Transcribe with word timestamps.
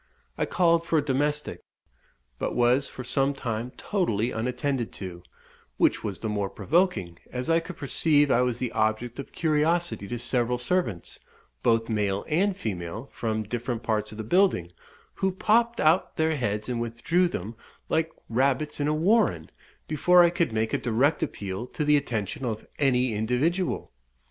I 0.35 0.47
called 0.47 0.83
for 0.83 0.97
a 0.97 1.05
domestic, 1.05 1.59
but 2.39 2.55
was 2.55 2.89
for 2.89 3.03
some 3.03 3.35
time 3.35 3.69
totally 3.77 4.31
unattended 4.31 4.91
to; 4.93 5.21
which 5.77 6.03
was 6.03 6.21
the 6.21 6.27
more 6.27 6.49
provoking, 6.49 7.19
as 7.31 7.51
I 7.51 7.59
could 7.59 7.77
perceive 7.77 8.31
I 8.31 8.41
was 8.41 8.57
the 8.57 8.71
object 8.71 9.19
of 9.19 9.31
curiosity 9.31 10.07
to 10.07 10.17
several 10.17 10.57
servants, 10.57 11.19
both 11.61 11.87
male 11.87 12.25
and 12.27 12.57
female, 12.57 13.11
from 13.13 13.43
different 13.43 13.83
parts 13.83 14.11
of 14.11 14.17
the 14.17 14.23
building, 14.23 14.71
who 15.13 15.31
popped 15.31 15.79
out 15.79 16.17
their 16.17 16.35
heads 16.35 16.67
and 16.67 16.81
withdrew 16.81 17.27
them, 17.27 17.55
like 17.87 18.09
rabbits 18.27 18.79
in 18.79 18.87
a 18.87 18.95
warren, 18.95 19.51
before 19.87 20.23
I 20.23 20.31
could 20.31 20.51
make 20.51 20.73
a 20.73 20.79
direct 20.79 21.21
appeal 21.21 21.67
to 21.67 21.85
the 21.85 21.95
attention 21.95 22.43
of 22.43 22.65
any 22.79 23.13
individual. 23.13 23.91